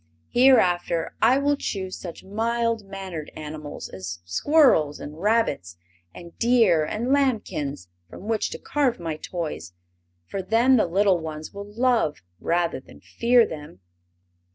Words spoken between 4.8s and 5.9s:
and rabbits